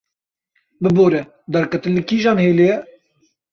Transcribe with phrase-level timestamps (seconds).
[0.83, 1.21] Bibore,
[1.53, 2.77] derketin li kîjan hêlê ye?